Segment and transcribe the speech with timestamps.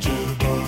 [0.00, 0.63] Jitterbug.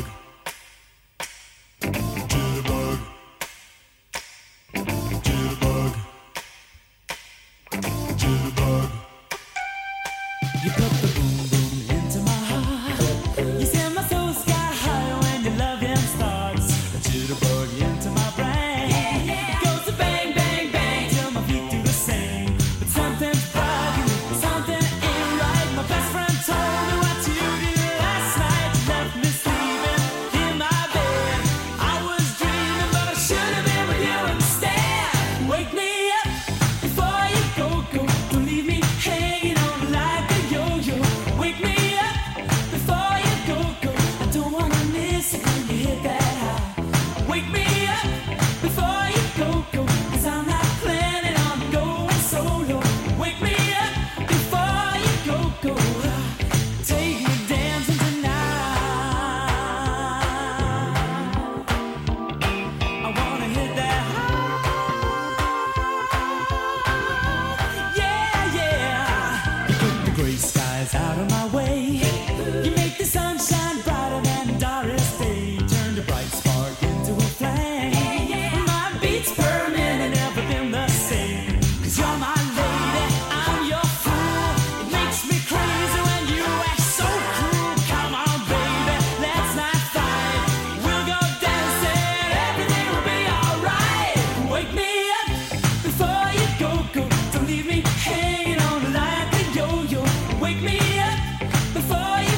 [100.46, 101.40] Wake me up
[101.74, 102.35] before you.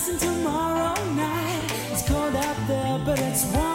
[0.00, 1.62] dancing tomorrow night.
[1.90, 3.69] It's cold out there, but it's warm.